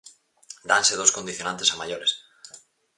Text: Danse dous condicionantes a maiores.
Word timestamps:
Danse 0.71 0.93
dous 0.97 1.15
condicionantes 1.17 1.69
a 1.73 1.75
maiores. 1.81 2.11